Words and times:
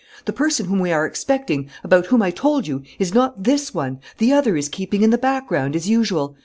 The 0.25 0.33
person 0.33 0.65
whom 0.65 0.79
we 0.79 0.91
are 0.91 1.05
expecting, 1.05 1.69
about 1.83 2.07
whom 2.07 2.23
I 2.23 2.31
told 2.31 2.65
you, 2.65 2.81
is 2.97 3.13
not 3.13 3.43
this 3.43 3.71
one. 3.71 3.99
The 4.17 4.33
other 4.33 4.57
is 4.57 4.67
keeping 4.67 5.03
in 5.03 5.11
the 5.11 5.17
background, 5.19 5.75
as 5.75 5.87
usual. 5.87 6.35